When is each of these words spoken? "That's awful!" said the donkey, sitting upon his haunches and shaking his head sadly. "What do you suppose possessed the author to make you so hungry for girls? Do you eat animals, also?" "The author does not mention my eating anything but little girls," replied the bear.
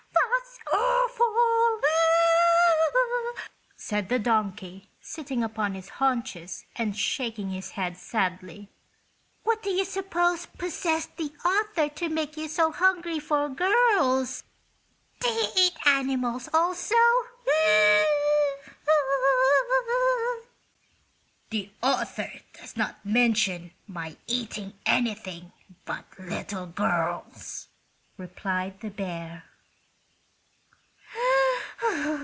"That's 0.71 0.73
awful!" 0.73 1.81
said 3.75 4.07
the 4.09 4.19
donkey, 4.19 4.89
sitting 5.01 5.43
upon 5.43 5.73
his 5.75 5.89
haunches 5.89 6.65
and 6.77 6.95
shaking 6.97 7.49
his 7.49 7.71
head 7.71 7.97
sadly. 7.97 8.69
"What 9.43 9.61
do 9.63 9.69
you 9.69 9.83
suppose 9.83 10.45
possessed 10.45 11.17
the 11.17 11.33
author 11.45 11.89
to 11.95 12.07
make 12.09 12.37
you 12.37 12.47
so 12.47 12.71
hungry 12.71 13.19
for 13.19 13.49
girls? 13.49 14.43
Do 15.19 15.29
you 15.29 15.47
eat 15.57 15.73
animals, 15.85 16.47
also?" 16.53 16.95
"The 21.49 21.69
author 21.83 22.31
does 22.53 22.77
not 22.77 23.05
mention 23.05 23.71
my 23.87 24.15
eating 24.27 24.71
anything 24.85 25.51
but 25.83 26.05
little 26.17 26.67
girls," 26.67 27.67
replied 28.17 28.79
the 28.79 28.89
bear. 28.89 29.43